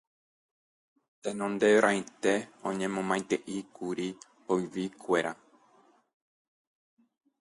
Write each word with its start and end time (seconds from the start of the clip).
Tenonderãite 1.23 2.33
oñemomaiteíkuri 2.69 4.07
poyvikuéra. 4.45 5.31